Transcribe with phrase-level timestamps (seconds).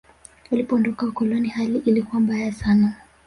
[0.51, 2.93] walipoondoka wakoloni hali ilikuwa mbaya sana